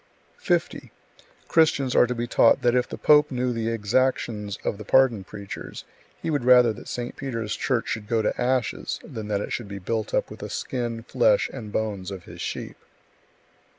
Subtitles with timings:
[0.39, 0.91] 50.
[1.47, 5.23] Christians are to be taught that if the pope knew the exactions of the pardon
[5.23, 5.83] preachers,
[6.19, 7.15] he would rather that St.
[7.15, 10.49] Peter's church should go to ashes, than that it should be built up with the
[10.49, 12.77] skin, flesh and bones of his sheep.